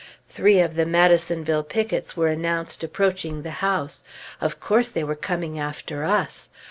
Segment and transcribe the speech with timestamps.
[0.25, 4.03] Three of the Madisonville pickets were announced approaching the house.
[4.41, 6.49] Of course, they were coming after us!